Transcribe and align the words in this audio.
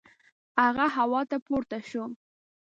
هغه 0.63 0.85
هوا 0.95 1.21
ته 1.29 1.37
پورته 1.47 1.79
شو. 1.89 2.03